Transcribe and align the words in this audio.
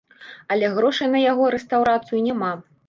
Але 0.55 0.71
грошай 0.77 1.11
на 1.17 1.21
яго 1.31 1.53
рэстаўрацыю 1.59 2.27
няма. 2.31 2.55